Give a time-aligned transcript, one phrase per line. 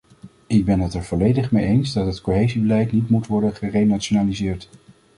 [0.47, 4.69] Ik ben het er volledig mee eens dat het cohesiebeleid niet moet worden gerenationaliseerd.